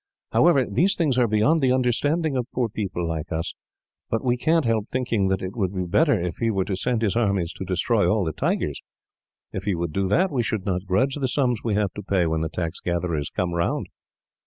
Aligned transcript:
However, 0.31 0.65
these 0.65 0.95
things 0.95 1.19
are 1.19 1.27
beyond 1.27 1.61
the 1.61 1.71
understanding 1.71 2.35
of 2.35 2.47
poor 2.55 2.69
people 2.69 3.07
like 3.07 3.31
us; 3.31 3.53
but 4.09 4.23
we 4.25 4.35
can't 4.35 4.65
help 4.65 4.87
thinking 4.89 5.27
that 5.27 5.43
it 5.43 5.55
would 5.55 5.75
be 5.75 5.85
better 5.85 6.19
if 6.19 6.37
he 6.37 6.49
were 6.49 6.65
to 6.65 6.75
send 6.75 7.03
his 7.03 7.15
armies 7.15 7.53
to 7.53 7.63
destroy 7.65 8.09
all 8.11 8.25
the 8.25 8.33
tigers. 8.33 8.81
If 9.53 9.65
he 9.65 9.75
would 9.75 9.93
do 9.93 10.07
that, 10.07 10.31
we 10.31 10.41
should 10.41 10.65
not 10.65 10.87
grudge 10.87 11.17
the 11.17 11.27
sums 11.27 11.61
we 11.63 11.75
have 11.75 11.93
to 11.93 12.01
pay, 12.01 12.25
when 12.25 12.41
the 12.41 12.49
tax 12.49 12.79
gatherers 12.79 13.29
come 13.29 13.53
round." 13.53 13.89